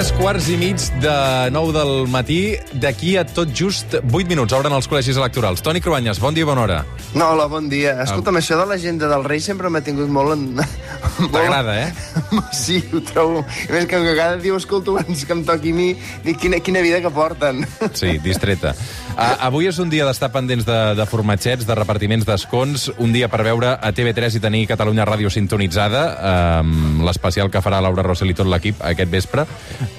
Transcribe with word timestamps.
Tres 0.00 0.14
quarts 0.16 0.46
i 0.48 0.54
mig 0.56 0.80
de 1.04 1.14
9 1.52 1.74
del 1.76 1.90
matí. 2.08 2.54
D'aquí 2.80 3.18
a 3.20 3.24
tot 3.28 3.50
just 3.52 3.98
8 4.00 4.30
minuts 4.30 4.54
obren 4.56 4.72
els 4.72 4.86
col·legis 4.88 5.18
electorals. 5.20 5.60
Toni 5.60 5.82
Cruanyes, 5.84 6.16
bon 6.24 6.32
dia, 6.32 6.46
bona 6.48 6.62
hora. 6.62 6.78
No, 7.12 7.26
hola, 7.34 7.44
bon 7.52 7.68
dia. 7.68 7.92
Escolta'm, 8.06 8.38
això 8.40 8.56
de 8.56 8.64
l'agenda 8.70 9.10
del 9.12 9.26
rei 9.28 9.44
sempre 9.44 9.68
m'ha 9.68 9.82
tingut 9.84 10.08
molt... 10.08 10.32
En... 10.38 10.56
T'agrada, 11.32 11.74
eh? 11.86 11.92
Sí, 12.52 12.80
ho 12.92 13.00
trobo. 13.04 13.42
A 13.42 13.72
més, 13.72 13.86
que 13.88 13.98
cada 14.16 14.36
dia 14.40 14.54
ho 14.54 14.58
escolto 14.60 14.96
abans 14.96 15.24
que 15.24 15.34
em 15.34 15.42
toqui 15.46 15.72
a 15.72 15.76
mi, 15.76 15.88
dic 16.24 16.40
quina, 16.42 16.60
quina 16.64 16.82
vida 16.84 17.00
que 17.02 17.12
porten. 17.14 17.64
Sí, 18.00 18.18
distreta. 18.22 18.72
Uh, 19.10 19.34
avui 19.48 19.68
és 19.68 19.78
un 19.82 19.90
dia 19.92 20.06
d'estar 20.06 20.30
pendents 20.32 20.64
de, 20.64 20.78
de 20.96 21.06
formatgets, 21.08 21.66
de 21.66 21.76
repartiments 21.76 22.24
d'escons, 22.26 22.86
un 23.02 23.12
dia 23.12 23.28
per 23.28 23.42
veure 23.44 23.74
a 23.76 23.92
TV3 23.92 24.38
i 24.38 24.42
tenir 24.42 24.62
Catalunya 24.70 25.04
Ràdio 25.08 25.32
sintonitzada, 25.32 26.04
um, 26.62 27.02
l'especial 27.04 27.50
que 27.52 27.62
farà 27.64 27.82
Laura 27.84 28.06
Rossell 28.06 28.32
i 28.32 28.38
tot 28.38 28.48
l'equip 28.48 28.80
aquest 28.92 29.12
vespre. 29.12 29.44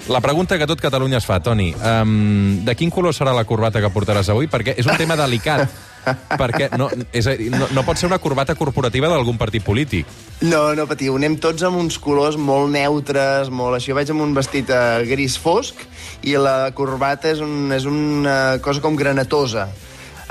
La 0.10 0.24
pregunta 0.24 0.58
que 0.58 0.70
tot 0.70 0.82
Catalunya 0.82 1.20
es 1.22 1.28
fa, 1.28 1.42
Toni, 1.44 1.72
um, 1.76 2.62
de 2.66 2.76
quin 2.80 2.94
color 2.94 3.14
serà 3.18 3.36
la 3.36 3.46
corbata 3.46 3.84
que 3.84 3.94
portaràs 3.94 4.32
avui? 4.34 4.50
Perquè 4.52 4.78
és 4.80 4.90
un 4.90 4.98
tema 4.98 5.20
delicat 5.20 5.70
perquè 6.42 6.70
no, 6.78 6.90
és 7.14 7.28
a 7.30 7.36
dir, 7.38 7.50
no, 7.54 7.68
no 7.76 7.84
pot 7.88 8.00
ser 8.00 8.10
una 8.10 8.20
corbata 8.22 8.56
corporativa 8.60 9.10
d'algun 9.12 9.40
partit 9.42 9.66
polític. 9.66 10.10
No, 10.42 10.64
no 10.78 10.88
patiu, 10.90 11.16
anem 11.20 11.38
tots 11.42 11.64
amb 11.68 11.80
uns 11.82 12.00
colors 12.02 12.38
molt 12.40 12.72
neutres, 12.74 13.52
molt 13.54 13.78
així. 13.78 13.92
Jo 13.92 14.00
vaig 14.00 14.12
amb 14.14 14.26
un 14.26 14.36
vestit 14.38 14.72
uh, 14.74 15.04
gris 15.08 15.38
fosc 15.42 15.86
i 16.26 16.38
la 16.40 16.72
corbata 16.78 17.32
és, 17.34 17.42
un, 17.44 17.72
és 17.76 17.88
una 17.90 18.58
cosa 18.64 18.84
com 18.84 18.98
granatosa. 18.98 19.70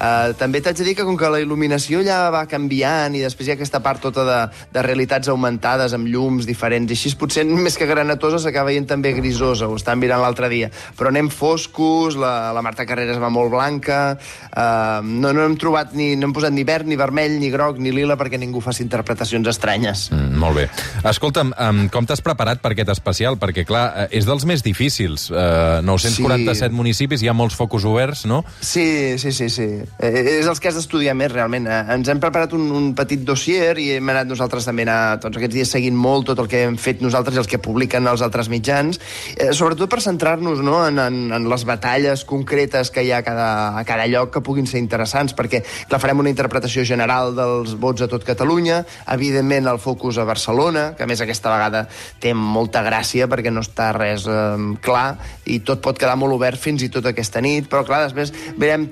Uh, 0.01 0.33
també 0.41 0.63
t'haig 0.65 0.79
de 0.81 0.87
dir 0.87 0.95
que 0.97 1.05
com 1.05 1.17
que 1.21 1.29
la 1.29 1.43
il·luminació 1.43 2.01
ja 2.07 2.23
va 2.33 2.47
canviant 2.49 3.13
i 3.13 3.21
després 3.21 3.49
hi 3.49 3.53
ha 3.53 3.57
aquesta 3.59 3.83
part 3.85 4.01
tota 4.01 4.25
de, 4.25 4.39
de 4.73 4.85
realitats 4.87 5.29
augmentades 5.29 5.93
amb 5.93 6.09
llums 6.09 6.47
diferents 6.49 6.89
i 6.89 6.97
així 6.97 7.13
potser 7.21 7.45
més 7.45 7.77
que 7.77 7.89
granatosa 7.89 8.41
s'acaba 8.41 8.71
veient 8.71 8.89
també 8.89 9.13
grisosa, 9.17 9.69
ho 9.69 9.77
estàvem 9.77 10.07
mirant 10.07 10.23
l'altre 10.23 10.49
dia. 10.49 10.71
Però 10.97 11.11
anem 11.13 11.29
foscos, 11.33 12.17
la, 12.17 12.51
la 12.57 12.63
Marta 12.65 12.87
Carreras 12.89 13.21
va 13.21 13.29
molt 13.33 13.53
blanca, 13.53 14.01
uh, 14.17 15.05
no, 15.05 15.35
no 15.37 15.45
hem 15.45 15.59
trobat 15.61 15.93
ni, 15.99 16.15
no 16.17 16.31
hem 16.31 16.35
posat 16.37 16.55
ni 16.57 16.65
verd, 16.65 16.89
ni 16.89 16.97
vermell, 17.01 17.37
ni 17.43 17.53
groc, 17.53 17.77
ni 17.83 17.93
lila 17.93 18.17
perquè 18.21 18.41
ningú 18.41 18.65
faci 18.65 18.85
interpretacions 18.87 19.53
estranyes. 19.53 20.09
Mm, 20.15 20.41
molt 20.41 20.63
bé. 20.63 20.67
Escolta'm, 21.13 21.53
um, 21.53 21.85
com 21.93 22.09
t'has 22.09 22.25
preparat 22.25 22.65
per 22.65 22.73
aquest 22.73 22.95
especial? 22.97 23.37
Perquè, 23.41 23.67
clar, 23.69 23.87
eh, 24.07 24.09
és 24.21 24.29
dels 24.29 24.49
més 24.49 24.65
difícils. 24.65 25.29
Uh, 25.29 25.81
947 25.85 26.71
sí. 26.71 26.75
municipis, 26.77 27.25
hi 27.25 27.31
ha 27.31 27.37
molts 27.37 27.59
focus 27.59 27.85
oberts, 27.89 28.25
no? 28.31 28.43
Sí, 28.61 29.19
sí, 29.21 29.35
sí, 29.37 29.53
sí. 29.53 29.71
Eh, 30.01 30.41
és 30.41 30.47
els 30.49 30.61
que 30.61 30.71
has 30.71 30.77
d'estudiar 30.79 31.13
més, 31.19 31.29
realment. 31.33 31.67
Eh, 31.69 31.81
ens 31.93 32.09
hem 32.09 32.21
preparat 32.23 32.55
un, 32.57 32.63
un 32.73 32.87
petit 32.97 33.21
dossier 33.27 33.75
i 33.83 33.91
hem 33.99 34.13
anat 34.13 34.31
nosaltres 34.31 34.65
també 34.65 34.87
a, 34.89 35.19
tots 35.21 35.37
aquests 35.37 35.57
dies 35.57 35.73
seguint 35.77 35.97
molt 35.97 36.31
tot 36.31 36.41
el 36.41 36.49
que 36.49 36.63
hem 36.65 36.79
fet 36.81 37.03
nosaltres 37.05 37.37
i 37.37 37.43
els 37.43 37.51
que 37.51 37.61
publiquen 37.61 38.09
els 38.09 38.25
altres 38.25 38.49
mitjans, 38.53 39.01
eh, 39.37 39.51
sobretot 39.57 39.91
per 39.93 40.01
centrar-nos 40.01 40.63
no, 40.65 40.79
en, 40.87 41.01
en, 41.03 41.19
en 41.37 41.49
les 41.51 41.67
batalles 41.69 42.25
concretes 42.29 42.93
que 42.95 43.05
hi 43.05 43.13
ha 43.13 43.21
a 43.21 43.27
cada, 43.27 43.51
a 43.81 43.85
cada 43.89 44.07
lloc 44.09 44.33
que 44.37 44.45
puguin 44.47 44.69
ser 44.71 44.81
interessants, 44.81 45.35
perquè 45.37 45.63
clar, 45.65 46.01
farem 46.01 46.25
una 46.25 46.33
interpretació 46.33 46.87
general 46.89 47.35
dels 47.37 47.77
vots 47.81 48.07
a 48.07 48.09
tot 48.09 48.25
Catalunya, 48.25 48.85
evidentment 49.13 49.69
el 49.69 49.81
focus 49.83 50.21
a 50.21 50.25
Barcelona, 50.29 50.91
que 50.97 51.05
a 51.05 51.11
més 51.11 51.21
aquesta 51.21 51.53
vegada 51.53 51.85
té 52.23 52.33
molta 52.37 52.85
gràcia 52.87 53.29
perquè 53.29 53.53
no 53.53 53.65
està 53.65 53.91
res 53.97 54.25
eh, 54.31 54.57
clar 54.81 55.19
i 55.51 55.61
tot 55.67 55.83
pot 55.85 55.99
quedar 55.99 56.17
molt 56.21 56.39
obert 56.39 56.61
fins 56.61 56.85
i 56.87 56.91
tot 56.93 57.05
aquesta 57.11 57.43
nit, 57.45 57.69
però 57.69 57.85
clar, 57.85 58.05
després 58.09 58.33
veurem, 58.57 58.89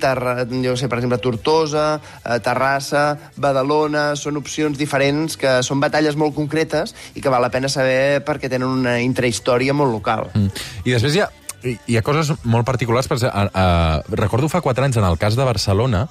jo 0.64 0.76
sé, 0.76 0.87
per 0.88 1.00
exemple, 1.00 1.20
Tortosa, 1.22 1.86
eh, 2.24 2.38
Terrassa, 2.44 3.04
Badalona, 3.36 4.10
són 4.16 4.40
opcions 4.40 4.78
diferents 4.78 5.36
que 5.40 5.58
són 5.66 5.80
batalles 5.80 6.16
molt 6.16 6.36
concretes 6.36 6.94
i 7.14 7.22
que 7.22 7.32
val 7.32 7.44
la 7.44 7.52
pena 7.54 7.70
saber 7.72 8.24
perquè 8.26 8.50
tenen 8.50 8.68
una 8.68 8.98
intrahistòria 9.04 9.76
molt 9.76 9.94
local. 9.94 10.28
Mm. 10.34 10.66
I 10.84 10.96
després 10.96 11.16
hi 11.16 11.24
ha, 11.24 11.30
hi 11.62 11.96
ha 11.98 12.04
coses 12.06 12.32
molt 12.44 12.66
particulars. 12.66 13.08
Per, 13.10 13.20
uh, 13.20 13.46
uh, 13.46 14.18
recordo 14.18 14.50
fa 14.50 14.62
quatre 14.64 14.84
anys, 14.84 14.98
en 14.98 15.06
el 15.08 15.18
cas 15.18 15.38
de 15.38 15.46
Barcelona, 15.46 16.06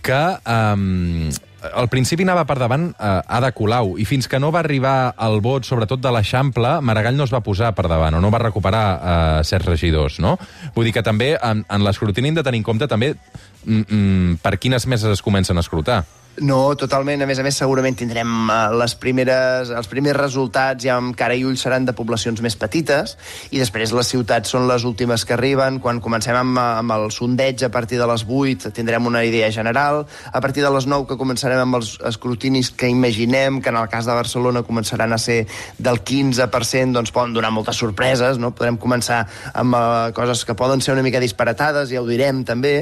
que 0.00 0.20
um, 0.48 1.30
al 1.76 1.88
principi 1.92 2.24
anava 2.24 2.46
per 2.48 2.56
davant 2.60 2.88
uh, 2.92 3.20
Ada 3.28 3.52
Colau, 3.56 3.94
i 4.00 4.06
fins 4.08 4.28
que 4.30 4.40
no 4.40 4.50
va 4.54 4.62
arribar 4.64 5.12
el 5.26 5.40
vot, 5.44 5.66
sobretot 5.68 6.00
de 6.00 6.12
l'Eixample, 6.14 6.78
Maragall 6.84 7.18
no 7.18 7.26
es 7.28 7.34
va 7.34 7.42
posar 7.44 7.74
per 7.76 7.86
davant, 7.90 8.16
o 8.16 8.22
no 8.22 8.32
va 8.32 8.40
recuperar 8.42 8.84
uh, 8.96 9.44
certs 9.46 9.68
regidors, 9.68 10.18
no? 10.24 10.36
Vull 10.74 10.88
dir 10.88 10.96
que 10.96 11.04
també 11.06 11.34
en, 11.36 11.64
en 11.68 11.84
l'escrutini 11.84 12.32
hem 12.32 12.40
de 12.40 12.46
tenir 12.46 12.62
en 12.62 12.66
compte 12.66 12.88
també 12.88 13.14
mm, 13.64 13.82
mm, 13.88 14.34
per 14.42 14.58
quines 14.58 14.86
meses 14.86 15.10
es 15.10 15.22
comencen 15.22 15.56
a 15.56 15.64
escrutar. 15.64 16.04
No, 16.38 16.76
totalment. 16.78 17.20
A 17.20 17.26
més 17.26 17.40
a 17.42 17.44
més, 17.44 17.56
segurament 17.58 17.96
tindrem 17.98 18.30
eh, 18.48 18.58
les 18.78 18.94
primeres, 18.94 19.72
els 19.74 19.88
primers 19.90 20.16
resultats 20.16 20.84
ja 20.86 20.94
amb 20.96 21.16
cara 21.18 21.34
i 21.34 21.42
ull 21.44 21.56
seran 21.58 21.84
de 21.88 21.92
poblacions 21.96 22.38
més 22.40 22.54
petites 22.56 23.16
i 23.50 23.58
després 23.58 23.90
les 23.92 24.08
ciutats 24.08 24.54
són 24.54 24.68
les 24.70 24.86
últimes 24.86 25.24
que 25.26 25.34
arriben. 25.34 25.80
Quan 25.82 25.98
comencem 26.00 26.38
amb, 26.38 26.60
amb 26.62 26.94
el 26.94 27.10
sondeig 27.12 27.64
a 27.66 27.70
partir 27.74 27.98
de 27.98 28.06
les 28.08 28.22
8 28.24 28.70
tindrem 28.76 29.10
una 29.10 29.24
idea 29.26 29.50
general. 29.50 30.04
A 30.32 30.40
partir 30.40 30.62
de 30.62 30.70
les 30.70 30.86
9 30.86 31.08
que 31.10 31.18
començarem 31.18 31.64
amb 31.64 31.80
els 31.80 31.96
escrutinis 32.08 32.70
que 32.70 32.88
imaginem, 32.88 33.58
que 33.60 33.74
en 33.74 33.80
el 33.82 33.90
cas 33.90 34.06
de 34.06 34.14
Barcelona 34.14 34.62
començaran 34.62 35.12
a 35.12 35.18
ser 35.18 35.42
del 35.78 36.00
15%, 36.06 36.94
doncs 36.94 37.12
poden 37.12 37.34
donar 37.34 37.50
moltes 37.50 37.82
sorpreses, 37.82 38.38
no? 38.38 38.54
Podrem 38.54 38.78
començar 38.78 39.24
amb 39.50 39.74
uh, 39.74 39.82
coses 40.16 40.46
que 40.46 40.54
poden 40.54 40.80
ser 40.80 40.94
una 40.94 41.04
mica 41.04 41.20
disparatades, 41.20 41.90
ja 41.90 42.00
ho 42.00 42.08
direm 42.08 42.46
també, 42.46 42.74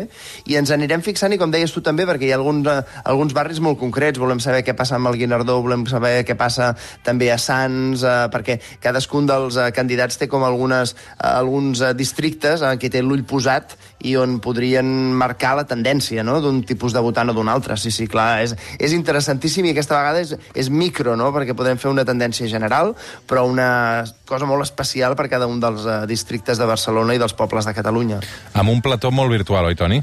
i 0.45 0.61
ens 0.61 0.71
anirem 0.75 1.03
fixant, 1.03 1.33
i 1.33 1.41
com 1.41 1.51
deies 1.51 1.73
tu 1.73 1.83
també, 1.83 2.07
perquè 2.07 2.29
hi 2.29 2.35
ha 2.37 2.39
alguns, 2.39 2.69
uh, 2.69 3.03
alguns 3.09 3.35
barris 3.39 3.63
molt 3.63 3.79
concrets, 3.81 4.19
volem 4.19 4.43
saber 4.43 4.65
què 4.67 4.75
passa 4.77 4.97
amb 4.99 5.11
el 5.11 5.19
Guinardó, 5.21 5.61
volem 5.63 5.87
saber 5.91 6.25
què 6.27 6.35
passa 6.39 6.73
també 7.07 7.31
a 7.33 7.39
Sants, 7.39 8.03
eh, 8.03 8.17
perquè 8.33 8.59
cadascun 8.83 9.29
dels 9.29 9.59
eh, 9.59 9.71
candidats 9.77 10.19
té 10.19 10.29
com 10.31 10.45
algunes, 10.47 10.95
eh, 10.95 11.29
alguns 11.29 11.83
eh, 11.83 11.95
districtes 11.99 12.65
en 12.67 12.81
què 12.81 12.91
té 12.93 13.05
l'ull 13.05 13.25
posat 13.29 13.77
i 14.07 14.15
on 14.19 14.39
podrien 14.43 14.87
marcar 15.19 15.55
la 15.59 15.67
tendència 15.67 16.23
no? 16.27 16.39
d'un 16.43 16.61
tipus 16.67 16.95
de 16.95 17.03
votant 17.03 17.33
o 17.33 17.37
d'un 17.37 17.51
altre. 17.51 17.79
Sí, 17.81 17.93
sí, 17.95 18.07
clar, 18.11 18.43
és, 18.45 18.55
és 18.79 18.95
interessantíssim 18.97 19.67
i 19.67 19.75
aquesta 19.75 19.99
vegada 19.99 20.23
és, 20.23 20.35
és 20.55 20.71
micro, 20.71 21.17
no? 21.19 21.33
perquè 21.35 21.57
podem 21.59 21.81
fer 21.81 21.91
una 21.93 22.07
tendència 22.09 22.51
general, 22.51 22.95
però 23.29 23.47
una 23.49 24.05
cosa 24.29 24.47
molt 24.47 24.67
especial 24.67 25.17
per 25.19 25.29
cada 25.33 25.49
un 25.51 25.63
dels 25.63 25.87
uh, 25.87 26.03
districtes 26.11 26.61
de 26.61 26.69
Barcelona 26.69 27.17
i 27.17 27.23
dels 27.23 27.35
pobles 27.39 27.67
de 27.67 27.75
Catalunya. 27.75 28.23
Amb 28.55 28.75
un 28.75 28.85
plató 28.85 29.13
molt 29.15 29.35
virtual, 29.35 29.71
oi, 29.71 29.79
Toni? 29.79 30.03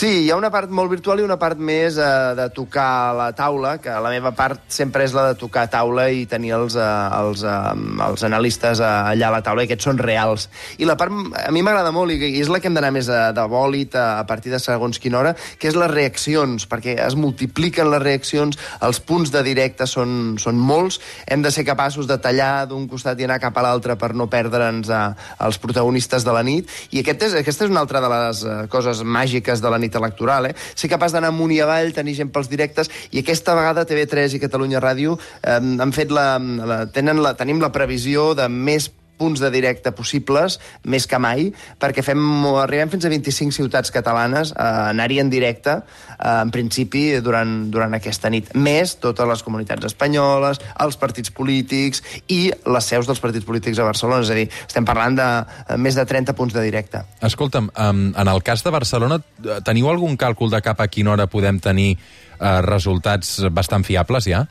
Sí, 0.00 0.22
hi 0.24 0.30
ha 0.32 0.36
una 0.38 0.48
part 0.48 0.70
molt 0.72 0.88
virtual 0.88 1.20
i 1.20 1.24
una 1.26 1.36
part 1.36 1.58
més 1.60 1.98
eh, 2.00 2.04
de 2.32 2.46
tocar 2.56 3.12
la 3.12 3.26
taula, 3.36 3.74
que 3.84 3.92
la 4.00 4.08
meva 4.08 4.30
part 4.32 4.62
sempre 4.72 5.04
és 5.04 5.12
la 5.12 5.26
de 5.26 5.34
tocar 5.36 5.66
taula 5.68 6.06
i 6.08 6.22
tenir 6.24 6.54
els, 6.56 6.72
eh, 6.80 6.86
els, 7.18 7.42
eh, 7.44 7.74
els 8.06 8.22
analistes 8.24 8.80
eh, 8.80 8.86
allà 8.88 9.28
a 9.28 9.34
la 9.34 9.42
taula, 9.44 9.60
i 9.60 9.68
aquests 9.68 9.84
són 9.90 10.00
reals. 10.00 10.46
I 10.80 10.88
la 10.88 10.96
part, 10.96 11.12
a 11.36 11.52
mi 11.52 11.60
m'agrada 11.60 11.92
molt, 11.92 12.14
i 12.16 12.30
és 12.40 12.48
la 12.48 12.62
que 12.62 12.70
hem 12.70 12.78
d'anar 12.78 12.94
més 12.96 13.10
de, 13.12 13.18
de 13.36 13.44
bòlit 13.52 13.98
a, 14.00 14.06
a 14.22 14.24
partir 14.30 14.54
de 14.54 14.62
segons 14.64 14.96
quina 15.04 15.18
hora, 15.20 15.34
que 15.60 15.68
és 15.68 15.76
les 15.76 15.92
reaccions, 15.92 16.64
perquè 16.72 16.96
es 17.04 17.18
multipliquen 17.20 17.92
les 17.92 18.00
reaccions, 18.00 18.56
els 18.88 19.02
punts 19.04 19.34
de 19.36 19.44
directe 19.44 19.84
són, 19.84 20.38
són 20.40 20.56
molts, 20.56 20.96
hem 21.28 21.44
de 21.44 21.52
ser 21.52 21.66
capaços 21.68 22.08
de 22.08 22.16
tallar 22.24 22.64
d'un 22.72 22.88
costat 22.88 23.20
i 23.20 23.28
anar 23.28 23.36
cap 23.44 23.60
a 23.60 23.66
l'altre 23.68 23.98
per 24.00 24.14
no 24.16 24.30
perdre'ns 24.32 24.88
eh, 24.88 25.04
els 25.44 25.60
protagonistes 25.60 26.24
de 26.24 26.38
la 26.40 26.46
nit, 26.48 26.72
i 26.88 27.04
aquest 27.04 27.28
és, 27.28 27.38
aquesta 27.44 27.68
és 27.68 27.76
una 27.76 27.84
altra 27.84 28.00
de 28.00 28.12
les 28.16 28.42
eh, 28.48 28.58
coses 28.72 29.04
màgiques 29.04 29.60
de 29.60 29.68
la 29.68 29.76
nit 29.76 29.89
electoral, 29.98 30.50
eh? 30.50 30.54
Ser 30.74 30.90
capaç 30.92 31.16
d'anar 31.16 31.32
amunt 31.32 31.54
i 31.54 31.60
avall, 31.64 31.92
tenir 31.96 32.14
gent 32.18 32.30
pels 32.34 32.50
directes, 32.52 32.90
i 33.10 33.22
aquesta 33.22 33.56
vegada 33.58 33.86
TV3 33.88 34.36
i 34.36 34.42
Catalunya 34.42 34.82
Ràdio 34.82 35.18
eh, 35.42 35.58
han 35.58 35.96
fet 35.96 36.14
la, 36.14 36.38
la, 36.38 36.84
tenen 36.92 37.22
la, 37.24 37.34
tenim 37.38 37.62
la 37.62 37.72
previsió 37.74 38.32
de 38.38 38.48
més 38.50 38.90
punts 39.20 39.42
de 39.42 39.50
directe 39.52 39.92
possibles, 39.96 40.58
més 40.88 41.06
que 41.10 41.20
mai, 41.20 41.50
perquè 41.80 42.04
fem, 42.04 42.20
arribem 42.62 42.92
fins 42.94 43.04
a 43.04 43.12
25 43.12 43.56
ciutats 43.56 43.92
catalanes 43.92 44.54
a 44.56 44.90
anar-hi 44.94 45.20
en 45.20 45.32
directe, 45.32 45.76
eh, 46.16 46.36
en 46.40 46.52
principi, 46.54 47.04
durant, 47.24 47.52
durant 47.72 47.96
aquesta 47.96 48.32
nit. 48.32 48.52
Més 48.56 48.96
totes 49.02 49.28
les 49.28 49.44
comunitats 49.46 49.90
espanyoles, 49.90 50.62
els 50.80 50.98
partits 51.00 51.32
polítics 51.34 52.02
i 52.28 52.40
les 52.50 52.90
seus 52.92 53.08
dels 53.10 53.20
partits 53.20 53.46
polítics 53.46 53.80
a 53.80 53.88
Barcelona. 53.88 54.24
És 54.24 54.32
a 54.32 54.38
dir, 54.38 54.48
estem 54.66 54.88
parlant 54.88 55.18
de 55.18 55.28
eh, 55.28 55.76
més 55.76 55.98
de 55.98 56.06
30 56.06 56.36
punts 56.38 56.56
de 56.56 56.64
directe. 56.64 57.04
Escolta'm, 57.26 57.70
en 57.76 58.28
el 58.28 58.42
cas 58.46 58.64
de 58.64 58.72
Barcelona, 58.74 59.20
teniu 59.66 59.90
algun 59.90 60.16
càlcul 60.20 60.50
de 60.52 60.62
cap 60.64 60.80
a 60.80 60.88
quina 60.88 61.14
hora 61.14 61.28
podem 61.30 61.60
tenir 61.60 61.92
eh, 61.94 62.60
resultats 62.66 63.38
bastant 63.52 63.84
fiables, 63.86 64.28
ja? 64.30 64.46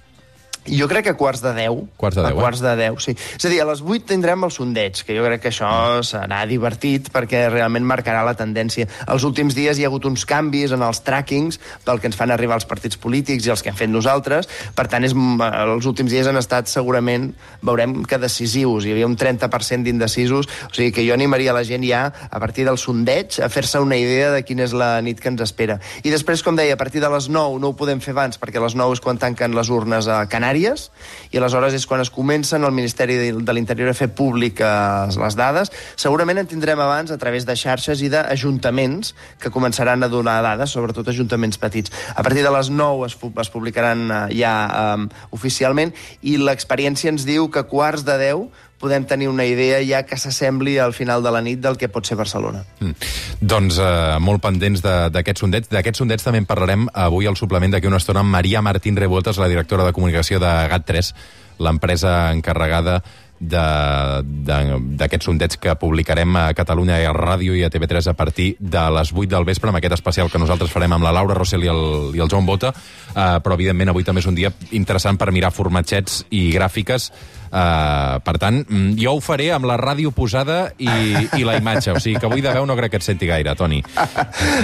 Jo 0.68 0.88
crec 0.92 1.06
que 1.08 1.14
a 1.16 1.18
quarts 1.18 1.42
de 1.42 1.54
10. 1.56 1.86
Quarts 1.98 2.18
de 2.18 2.22
10, 2.22 2.30
a 2.30 2.34
eh? 2.36 2.40
quarts 2.40 2.62
de 2.62 2.76
10, 2.76 3.04
sí. 3.04 3.14
És 3.38 3.46
a 3.46 3.50
dir, 3.50 3.62
a 3.64 3.68
les 3.70 3.82
8 3.82 4.06
tindrem 4.12 4.44
el 4.44 4.52
sondeig, 4.52 5.02
que 5.08 5.16
jo 5.16 5.24
crec 5.26 5.42
que 5.46 5.52
això 5.54 5.70
serà 6.06 6.44
divertit 6.50 7.10
perquè 7.14 7.46
realment 7.50 7.88
marcarà 7.88 8.22
la 8.28 8.36
tendència. 8.38 8.88
Els 9.10 9.26
últims 9.26 9.56
dies 9.58 9.80
hi 9.80 9.86
ha 9.86 9.90
hagut 9.90 10.06
uns 10.10 10.26
canvis 10.30 10.74
en 10.76 10.84
els 10.86 11.02
trackings 11.06 11.58
pel 11.88 12.02
que 12.02 12.10
ens 12.12 12.20
fan 12.20 12.34
arribar 12.36 12.60
els 12.60 12.68
partits 12.70 13.00
polítics 13.00 13.48
i 13.48 13.54
els 13.54 13.64
que 13.64 13.72
hem 13.72 13.80
fet 13.80 13.90
nosaltres. 13.90 14.50
Per 14.76 14.86
tant, 14.92 15.08
és, 15.08 15.16
els 15.16 15.90
últims 15.90 16.12
dies 16.12 16.30
han 16.30 16.38
estat 16.38 16.70
segurament, 16.70 17.32
veurem 17.66 18.04
que 18.06 18.20
decisius. 18.22 18.86
Hi 18.86 18.94
havia 18.94 19.10
un 19.10 19.18
30% 19.18 19.88
d'indecisos. 19.88 20.52
O 20.70 20.74
sigui 20.76 20.92
que 20.94 21.08
jo 21.08 21.16
animaria 21.18 21.56
la 21.56 21.66
gent 21.66 21.88
ja, 21.88 22.06
a 22.30 22.44
partir 22.44 22.68
del 22.68 22.78
sondeig, 22.78 23.40
a 23.42 23.50
fer-se 23.50 23.82
una 23.82 23.98
idea 23.98 24.30
de 24.36 24.44
quina 24.46 24.68
és 24.68 24.76
la 24.76 24.92
nit 25.02 25.24
que 25.24 25.32
ens 25.32 25.42
espera. 25.48 25.80
I 26.04 26.14
després, 26.14 26.44
com 26.46 26.60
deia, 26.60 26.76
a 26.76 26.82
partir 26.82 27.02
de 27.02 27.10
les 27.10 27.32
9, 27.32 27.58
no 27.64 27.74
ho 27.74 27.78
podem 27.80 28.04
fer 28.04 28.14
abans, 28.14 28.38
perquè 28.38 28.62
a 28.62 28.68
les 28.68 28.78
9 28.78 29.00
és 29.00 29.04
quan 29.04 29.18
tanquen 29.22 29.56
les 29.58 29.72
urnes 29.74 30.08
a 30.12 30.22
Canàries, 30.30 30.49
Canàries, 30.50 30.90
i 31.30 31.38
aleshores 31.38 31.76
és 31.78 31.86
quan 31.86 32.02
es 32.02 32.10
comencen 32.10 32.64
al 32.66 32.74
Ministeri 32.74 33.18
de 33.38 33.54
l'Interior 33.54 33.92
a 33.92 33.94
fer 33.94 34.08
públiques 34.18 35.18
les 35.22 35.36
dades. 35.38 35.70
Segurament 36.00 36.42
en 36.42 36.50
tindrem 36.50 36.80
abans 36.82 37.12
a 37.14 37.20
través 37.22 37.46
de 37.46 37.54
xarxes 37.54 38.02
i 38.02 38.10
d'ajuntaments 38.10 39.14
que 39.40 39.52
començaran 39.54 40.02
a 40.04 40.10
donar 40.10 40.40
dades, 40.42 40.74
sobretot 40.74 41.08
ajuntaments 41.14 41.62
petits. 41.62 41.94
A 42.16 42.24
partir 42.26 42.42
de 42.44 42.54
les 42.54 42.72
9 42.74 43.06
es, 43.06 43.18
es 43.46 43.54
publicaran 43.54 44.10
uh, 44.10 44.24
ja 44.34 44.56
um, 44.96 45.06
oficialment 45.36 45.94
i 46.26 46.40
l'experiència 46.42 47.14
ens 47.14 47.28
diu 47.30 47.52
que 47.54 47.68
quarts 47.70 48.08
de 48.08 48.18
10 48.18 48.50
podem 48.80 49.06
tenir 49.06 49.28
una 49.30 49.46
idea 49.46 49.82
ja 49.86 50.04
que 50.08 50.18
s'assembli 50.18 50.78
al 50.80 50.94
final 50.96 51.24
de 51.24 51.34
la 51.36 51.42
nit 51.46 51.60
del 51.60 51.78
que 51.78 51.92
pot 51.92 52.08
ser 52.08 52.18
Barcelona. 52.18 52.64
Mm. 52.80 53.12
Doncs 53.42 53.80
eh, 53.84 54.18
molt 54.24 54.42
pendents 54.44 54.84
d'aquests 54.84 55.46
sondets. 55.46 55.72
D'aquests 55.72 56.04
sondets 56.04 56.26
també 56.26 56.42
en 56.42 56.50
parlarem 56.50 56.88
avui 56.94 57.28
al 57.28 57.38
suplement 57.38 57.76
d'aquí 57.76 57.92
una 57.92 58.00
estona 58.00 58.24
amb 58.24 58.32
Maria 58.34 58.64
Martín 58.66 58.98
Revueltas, 58.98 59.38
la 59.38 59.52
directora 59.52 59.86
de 59.86 59.94
comunicació 59.94 60.40
de 60.40 60.54
GAT3, 60.72 61.14
l'empresa 61.60 62.32
encarregada 62.32 63.02
d'aquests 63.40 65.26
sondets 65.26 65.58
que 65.58 65.72
publicarem 65.80 66.36
a 66.36 66.50
Catalunya 66.54 67.00
i 67.00 67.06
a 67.08 67.14
Ràdio 67.16 67.56
i 67.56 67.64
a 67.64 67.70
TV3 67.72 68.12
a 68.12 68.14
partir 68.14 68.56
de 68.60 68.82
les 68.92 69.14
8 69.16 69.30
del 69.32 69.48
vespre 69.48 69.72
amb 69.72 69.80
aquest 69.80 69.96
especial 69.96 70.30
que 70.30 70.42
nosaltres 70.42 70.72
farem 70.72 70.92
amb 70.94 71.08
la 71.08 71.14
Laura 71.16 71.38
Rossell 71.38 71.64
i 71.64 71.72
el, 71.72 72.12
i 72.16 72.20
el 72.20 72.28
Joan 72.28 72.46
Bota, 72.46 72.74
uh, 73.20 73.42
però 73.44 73.60
evidentment 73.60 73.92
avui 73.92 74.08
també 74.08 74.24
és 74.24 74.30
un 74.32 74.40
dia 74.40 74.54
interessant 74.72 75.20
per 75.20 75.32
mirar 75.36 75.52
formatgets 75.52 76.24
i 76.32 76.48
gràfiques 76.56 77.12
Uh, 77.50 78.22
per 78.22 78.36
tant, 78.38 78.62
mm, 78.62 78.94
jo 79.02 79.16
ho 79.18 79.22
faré 79.26 79.48
amb 79.56 79.66
la 79.66 79.74
ràdio 79.80 80.12
posada 80.14 80.70
i, 80.78 80.90
i 81.40 81.46
la 81.48 81.56
imatge. 81.58 81.96
O 81.96 82.02
sigui 82.02 82.20
que 82.22 82.28
avui 82.30 82.44
de 82.46 82.54
veu 82.54 82.66
no 82.70 82.76
crec 82.78 82.94
que 82.94 83.00
et 83.02 83.06
senti 83.06 83.30
gaire, 83.30 83.56
Toni. 83.58 83.82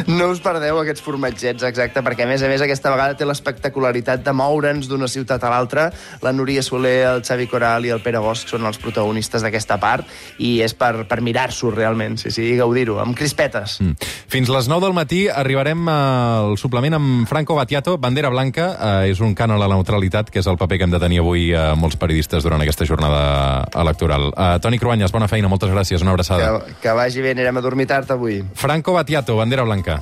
No 0.06 0.28
us 0.32 0.40
perdeu 0.44 0.78
aquests 0.80 1.02
formatgets, 1.04 1.64
exacte, 1.66 2.02
perquè 2.06 2.26
a 2.26 2.30
més 2.30 2.44
a 2.46 2.50
més 2.50 2.62
aquesta 2.62 2.92
vegada 2.94 3.16
té 3.18 3.26
l'espectacularitat 3.26 4.22
de 4.26 4.34
moure'ns 4.38 4.90
d'una 4.90 5.08
ciutat 5.10 5.44
a 5.44 5.50
l'altra. 5.50 5.88
La 6.22 6.34
Núria 6.36 6.62
Soler, 6.66 7.00
el 7.10 7.24
Xavi 7.26 7.48
Coral 7.50 7.88
i 7.88 7.94
el 7.94 8.04
Pere 8.06 8.22
Bosch 8.22 8.52
són 8.52 8.68
els 8.70 8.80
protagonistes 8.82 9.44
d'aquesta 9.46 9.80
part 9.82 10.06
i 10.38 10.60
és 10.66 10.76
per, 10.78 11.08
per 11.10 11.20
mirar-s'ho 11.26 11.72
realment, 11.74 12.20
sí, 12.22 12.32
sí, 12.34 12.52
gaudir-ho, 12.60 13.00
amb 13.02 13.18
crispetes. 13.18 13.80
Mm. 13.82 14.12
Fins 14.32 14.52
les 14.54 14.70
9 14.70 14.86
del 14.86 14.98
matí 14.98 15.24
arribarem 15.32 15.90
al 15.90 16.60
suplement 16.62 17.00
amb 17.00 17.26
Franco 17.30 17.58
Battiato, 17.58 17.98
Bandera 17.98 18.30
Blanca, 18.34 18.45
uh, 18.54 19.06
és 19.10 19.22
un 19.24 19.34
cànon 19.38 19.58
a 19.58 19.64
la 19.64 19.70
neutralitat, 19.72 20.30
que 20.30 20.42
és 20.44 20.50
el 20.52 20.60
paper 20.60 20.78
que 20.78 20.88
hem 20.88 20.94
de 20.94 21.02
tenir 21.02 21.22
avui 21.24 21.48
uh, 21.54 21.74
molts 21.80 21.98
periodistes 22.02 22.44
durant 22.46 22.62
aquesta 22.62 22.86
jornada 22.86 23.66
electoral. 23.74 24.30
Uh, 24.34 24.58
Toni 24.62 24.80
Cruanyes, 24.82 25.14
bona 25.16 25.30
feina, 25.32 25.50
moltes 25.52 25.72
gràcies, 25.74 26.04
una 26.06 26.14
abraçada. 26.16 26.52
Que, 26.66 26.80
que 26.84 26.98
vagi 26.98 27.26
bé, 27.26 27.36
anirem 27.38 27.58
a 27.58 27.66
dormir 27.66 27.90
tard 27.90 28.12
avui. 28.12 28.42
Franco 28.56 28.94
Battiato, 28.94 29.38
bandera 29.40 29.66
blanca. 29.68 30.02